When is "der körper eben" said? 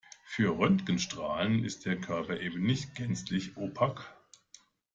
1.85-2.63